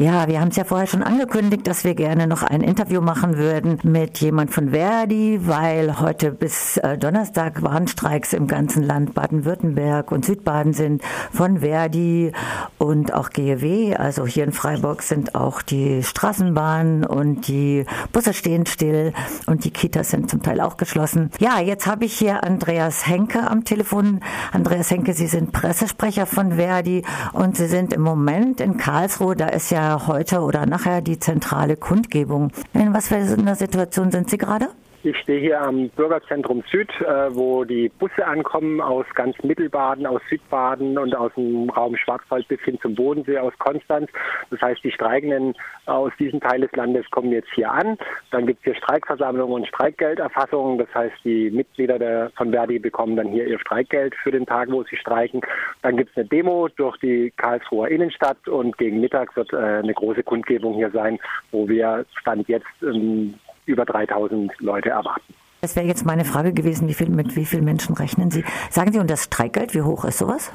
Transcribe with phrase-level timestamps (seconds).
[0.00, 3.36] Ja, wir haben es ja vorher schon angekündigt, dass wir gerne noch ein Interview machen
[3.36, 10.12] würden mit jemand von Verdi, weil heute bis äh, Donnerstag Warnstreiks im ganzen Land Baden-Württemberg
[10.12, 12.30] und Südbaden sind von Verdi
[12.78, 13.96] und auch GEW.
[13.96, 19.12] Also hier in Freiburg sind auch die Straßenbahnen und die Busse stehen still
[19.48, 21.32] und die Kitas sind zum Teil auch geschlossen.
[21.40, 24.20] Ja, jetzt habe ich hier Andreas Henke am Telefon.
[24.52, 29.34] Andreas Henke, Sie sind Pressesprecher von Verdi und Sie sind im Moment in Karlsruhe.
[29.34, 32.50] Da ist ja heute oder nachher die zentrale Kundgebung.
[32.74, 34.68] In was für einer Situation sind Sie gerade?
[35.04, 40.20] Ich stehe hier am Bürgerzentrum Süd, äh, wo die Busse ankommen aus ganz Mittelbaden, aus
[40.28, 44.10] Südbaden und aus dem Raum Schwarzwald bis hin zum Bodensee, aus Konstanz.
[44.50, 45.54] Das heißt, die Streikenden
[45.86, 47.96] aus diesem Teil des Landes kommen jetzt hier an.
[48.32, 50.78] Dann gibt es hier Streikversammlungen und Streikgelderfassungen.
[50.78, 54.68] Das heißt, die Mitglieder der, von Verdi bekommen dann hier ihr Streikgeld für den Tag,
[54.72, 55.42] wo sie streiken.
[55.82, 59.94] Dann gibt es eine Demo durch die Karlsruher Innenstadt und gegen Mittag wird äh, eine
[59.94, 61.20] große Kundgebung hier sein,
[61.52, 63.34] wo wir Stand jetzt ähm,
[63.68, 65.34] über 3000 Leute erwarten.
[65.60, 68.44] Das wäre jetzt meine Frage gewesen, wie viel, mit wie vielen Menschen rechnen Sie?
[68.70, 70.52] Sagen Sie, und das Streikgeld, wie hoch ist sowas?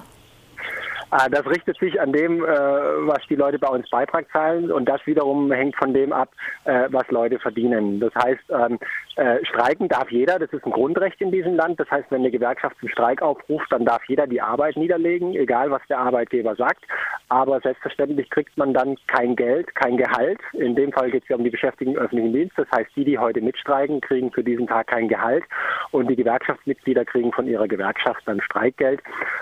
[1.16, 4.90] Ah, das richtet sich an dem, äh, was die Leute bei uns Beitrag zahlen und
[4.90, 6.30] das wiederum hängt von dem ab,
[6.64, 8.00] äh, was Leute verdienen.
[8.00, 8.80] Das heißt, ähm,
[9.18, 11.80] äh, streiken darf jeder, das ist ein Grundrecht in diesem Land.
[11.80, 15.70] Das heißt, wenn eine Gewerkschaft zum Streik aufruft, dann darf jeder die Arbeit niederlegen, egal
[15.70, 16.84] was der Arbeitgeber sagt.
[17.30, 20.40] Aber selbstverständlich kriegt man dann kein Geld, kein Gehalt.
[20.54, 22.58] In dem Fall geht es ja um die Beschäftigten im öffentlichen Dienst.
[22.58, 25.44] Das heißt, die, die heute mitstreiken, kriegen für diesen Tag kein Gehalt
[25.92, 29.00] und die Gewerkschaftsmitglieder kriegen von ihrer Gewerkschaft dann Streikgeld,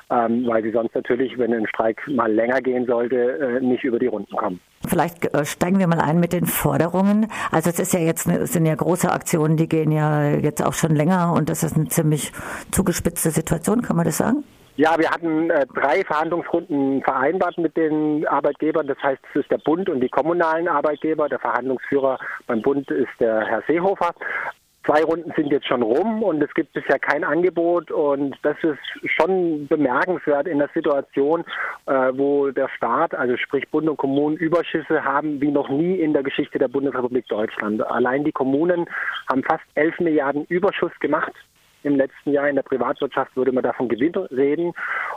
[0.09, 3.99] ähm, weil sie sonst natürlich, wenn ein Streik mal länger gehen sollte, äh, nicht über
[3.99, 4.59] die Runden kommen.
[4.87, 7.27] Vielleicht äh, steigen wir mal ein mit den Forderungen.
[7.51, 10.73] Also es ist ja jetzt es sind ja große Aktionen, die gehen ja jetzt auch
[10.73, 12.31] schon länger und das ist eine ziemlich
[12.71, 14.43] zugespitzte Situation, kann man das sagen?
[14.77, 18.87] Ja, wir hatten äh, drei Verhandlungsrunden vereinbart mit den Arbeitgebern.
[18.87, 21.27] Das heißt, es ist der Bund und die kommunalen Arbeitgeber.
[21.27, 22.17] Der Verhandlungsführer
[22.47, 24.13] beim Bund ist der Herr Seehofer.
[24.85, 29.11] Zwei Runden sind jetzt schon rum und es gibt bisher kein Angebot und das ist
[29.15, 31.45] schon bemerkenswert in der Situation,
[31.85, 36.13] äh, wo der Staat, also sprich Bund und Kommunen, Überschüsse haben wie noch nie in
[36.13, 37.85] der Geschichte der Bundesrepublik Deutschland.
[37.85, 38.87] Allein die Kommunen
[39.29, 41.33] haben fast 11 Milliarden Überschuss gemacht
[41.83, 42.49] im letzten Jahr.
[42.49, 44.73] In der Privatwirtschaft würde man davon Gewinn reden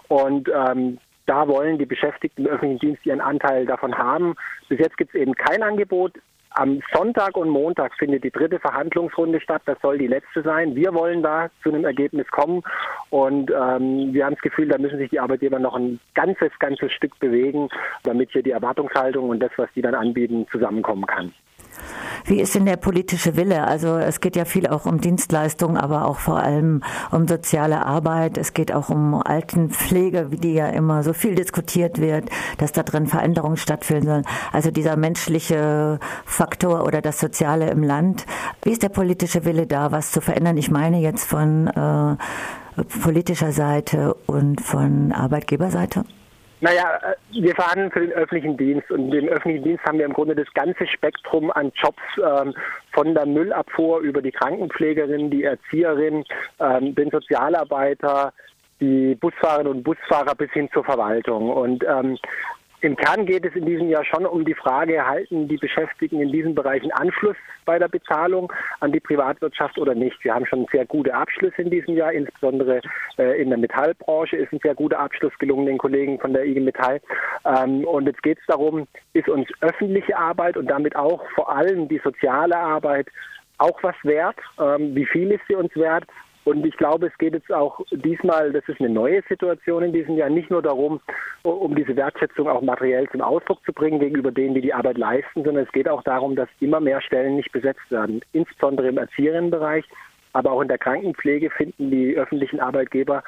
[0.08, 4.34] und ähm, da wollen die Beschäftigten im öffentlichen Dienst ihren Anteil davon haben.
[4.68, 6.12] Bis jetzt gibt es eben kein Angebot.
[6.56, 9.62] Am Sonntag und Montag findet die dritte Verhandlungsrunde statt.
[9.66, 10.76] Das soll die letzte sein.
[10.76, 12.62] Wir wollen da zu einem Ergebnis kommen.
[13.10, 16.92] Und ähm, wir haben das Gefühl, da müssen sich die Arbeitgeber noch ein ganzes, ganzes
[16.92, 17.68] Stück bewegen,
[18.04, 21.32] damit hier die Erwartungshaltung und das, was die dann anbieten, zusammenkommen kann.
[22.26, 23.66] Wie ist denn der politische Wille?
[23.66, 28.38] Also es geht ja viel auch um Dienstleistungen, aber auch vor allem um soziale Arbeit.
[28.38, 32.82] Es geht auch um Altenpflege, wie die ja immer so viel diskutiert wird, dass da
[32.82, 34.26] drin Veränderungen stattfinden sollen.
[34.52, 38.24] Also dieser menschliche Faktor oder das Soziale im Land.
[38.62, 40.56] Wie ist der politische Wille da, was zu verändern?
[40.56, 42.16] Ich meine jetzt von äh,
[43.02, 46.04] politischer Seite und von Arbeitgeberseite.
[46.60, 50.12] Naja, äh, wir verhandeln für den öffentlichen Dienst und im öffentlichen Dienst haben wir im
[50.12, 52.54] Grunde das ganze Spektrum an Jobs ähm,
[52.92, 56.24] von der Müllabfuhr über die Krankenpflegerin, die Erzieherin,
[56.60, 58.32] ähm, den Sozialarbeiter,
[58.80, 61.50] die Busfahrerinnen und Busfahrer bis hin zur Verwaltung.
[61.50, 62.18] Und ähm,
[62.84, 66.30] im Kern geht es in diesem Jahr schon um die Frage, erhalten die Beschäftigten in
[66.30, 70.22] diesen Bereichen Anschluss bei der Bezahlung an die Privatwirtschaft oder nicht?
[70.22, 72.82] Wir haben schon sehr gute Abschlüsse in diesem Jahr, insbesondere
[73.18, 76.60] äh, in der Metallbranche ist ein sehr guter Abschluss gelungen, den Kollegen von der IG
[76.60, 77.00] Metall.
[77.46, 81.88] Ähm, und jetzt geht es darum, ist uns öffentliche Arbeit und damit auch vor allem
[81.88, 83.08] die soziale Arbeit
[83.58, 84.36] auch was wert?
[84.60, 86.04] Ähm, wie viel ist sie uns wert?
[86.44, 90.16] Und ich glaube, es geht jetzt auch diesmal, das ist eine neue Situation in diesem
[90.16, 91.00] Jahr, nicht nur darum,
[91.42, 95.42] um diese Wertschätzung auch materiell zum Ausdruck zu bringen gegenüber denen, die die Arbeit leisten,
[95.42, 99.84] sondern es geht auch darum, dass immer mehr Stellen nicht besetzt werden, insbesondere im Erzieherinnenbereich.
[100.34, 103.22] Aber auch in der Krankenpflege finden die öffentlichen Arbeitgeber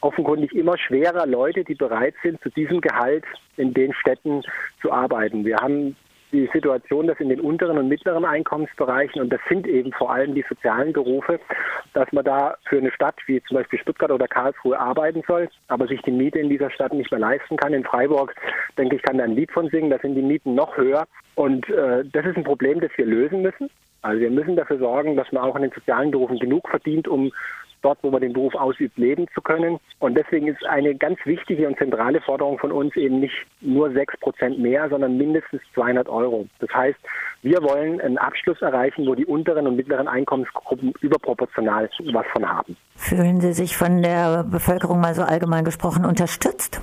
[0.00, 3.24] offenkundig immer schwerer Leute, die bereit sind, zu diesem Gehalt
[3.58, 4.42] in den Städten
[4.80, 5.44] zu arbeiten.
[5.44, 5.96] Wir haben
[6.32, 10.34] die Situation, dass in den unteren und mittleren Einkommensbereichen, und das sind eben vor allem
[10.34, 11.38] die sozialen Berufe,
[11.94, 15.86] dass man da für eine Stadt wie zum Beispiel Stuttgart oder Karlsruhe arbeiten soll, aber
[15.86, 17.72] sich die Miete in dieser Stadt nicht mehr leisten kann.
[17.72, 18.34] In Freiburg,
[18.76, 21.06] denke ich, kann da ein Lied von singen, da sind die Mieten noch höher.
[21.34, 23.70] Und äh, das ist ein Problem, das wir lösen müssen.
[24.02, 27.32] Also wir müssen dafür sorgen, dass man auch in den sozialen Berufen genug verdient, um
[27.82, 29.78] dort, wo man den Beruf ausübt, leben zu können.
[29.98, 34.16] Und deswegen ist eine ganz wichtige und zentrale Forderung von uns eben nicht nur sechs
[34.20, 36.46] Prozent mehr, sondern mindestens 200 Euro.
[36.60, 36.98] Das heißt,
[37.42, 42.76] wir wollen einen Abschluss erreichen, wo die unteren und mittleren Einkommensgruppen überproportional was von haben.
[42.96, 46.80] Fühlen Sie sich von der Bevölkerung mal so allgemein gesprochen unterstützt?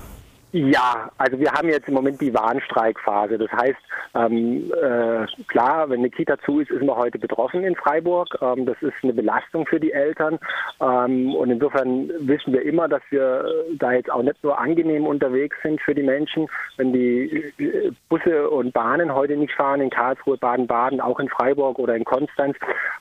[0.54, 3.38] Ja, also wir haben jetzt im Moment die Warnstreikphase.
[3.38, 3.80] Das heißt,
[4.14, 8.28] ähm, äh, klar, wenn eine Kita zu ist, ist man heute betroffen in Freiburg.
[8.40, 10.38] Ähm, das ist eine Belastung für die Eltern.
[10.80, 13.44] Ähm, und insofern wissen wir immer, dass wir
[13.80, 16.46] da jetzt auch nicht nur angenehm unterwegs sind für die Menschen.
[16.76, 21.80] Wenn die äh, Busse und Bahnen heute nicht fahren in Karlsruhe, Baden-Baden, auch in Freiburg
[21.80, 22.56] oder in Konstanz,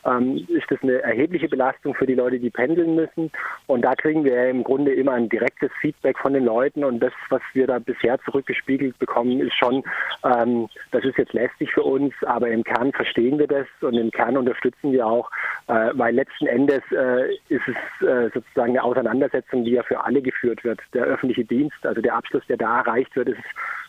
[0.07, 3.31] ähm, ist das eine erhebliche Belastung für die Leute, die pendeln müssen.
[3.67, 6.83] Und da kriegen wir im Grunde immer ein direktes Feedback von den Leuten.
[6.83, 9.83] Und das, was wir da bisher zurückgespiegelt bekommen, ist schon,
[10.23, 14.11] ähm, das ist jetzt lästig für uns, aber im Kern verstehen wir das und im
[14.11, 15.29] Kern unterstützen wir auch,
[15.67, 20.21] äh, weil letzten Endes äh, ist es äh, sozusagen eine Auseinandersetzung, die ja für alle
[20.21, 20.79] geführt wird.
[20.93, 23.41] Der öffentliche Dienst, also der Abschluss, der da erreicht wird, ist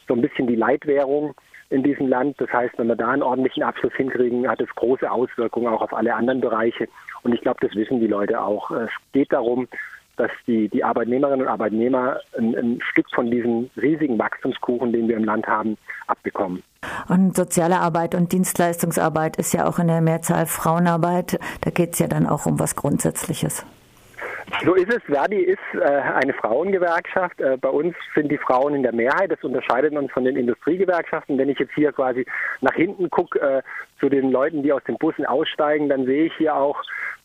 [0.08, 1.34] so ein bisschen die Leitwährung
[1.70, 2.40] in diesem Land.
[2.40, 5.94] Das heißt, wenn wir da einen ordentlichen Abschluss hinkriegen, hat es große Auswirkungen auch auf
[5.94, 6.88] alle anderen Bereiche.
[7.22, 8.70] Und ich glaube, das wissen die Leute auch.
[8.70, 9.66] Es geht darum,
[10.16, 15.16] dass die, die Arbeitnehmerinnen und Arbeitnehmer ein, ein Stück von diesem riesigen Wachstumskuchen, den wir
[15.16, 15.76] im Land haben,
[16.06, 16.62] abbekommen.
[17.08, 21.38] Und soziale Arbeit und Dienstleistungsarbeit ist ja auch in der Mehrzahl Frauenarbeit.
[21.62, 23.64] Da geht es ja dann auch um was Grundsätzliches.
[24.64, 25.02] So ist es.
[25.04, 27.40] Verdi ist äh, eine Frauengewerkschaft.
[27.40, 29.30] Äh, bei uns sind die Frauen in der Mehrheit.
[29.30, 31.38] Das unterscheidet uns von den Industriegewerkschaften.
[31.38, 32.26] Wenn ich jetzt hier quasi
[32.60, 33.62] nach hinten gucke äh,
[34.00, 36.82] zu den Leuten, die aus den Bussen aussteigen, dann sehe ich hier auch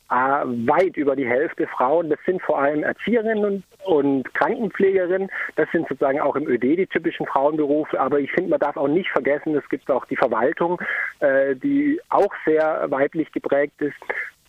[0.09, 2.09] weit über die Hälfte Frauen.
[2.09, 5.29] Das sind vor allem Erzieherinnen und, und Krankenpflegerinnen.
[5.55, 7.99] Das sind sozusagen auch im ÖD die typischen Frauenberufe.
[7.99, 10.81] Aber ich finde, man darf auch nicht vergessen, es gibt auch die Verwaltung,
[11.19, 13.95] äh, die auch sehr weiblich geprägt ist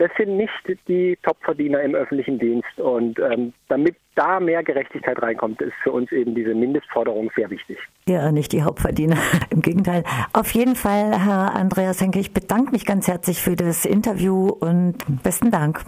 [0.01, 0.51] das sind nicht
[0.89, 2.79] die Topverdiener im öffentlichen Dienst.
[2.79, 7.77] Und ähm, damit da mehr Gerechtigkeit reinkommt, ist für uns eben diese Mindestforderung sehr wichtig.
[8.09, 9.19] Ja, nicht die Hauptverdiener.
[9.51, 10.05] Im Gegenteil.
[10.33, 14.97] Auf jeden Fall, Herr Andreas Henke, ich bedanke mich ganz herzlich für das Interview und
[15.23, 15.85] besten Dank.